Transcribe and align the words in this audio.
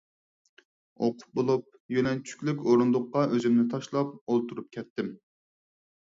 ئوقۇپ 1.07 1.35
بولۇپ 1.39 1.77
يۆلەنچۈكلۈك 1.97 2.65
ئورۇندۇققا 2.65 3.27
ئۆزۈمنى 3.37 3.67
تاشلاپ 3.75 4.19
ئولتۇرۇپ 4.19 4.75
كەتتىم. 4.81 5.15